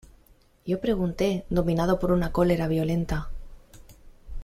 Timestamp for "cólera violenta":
2.31-3.29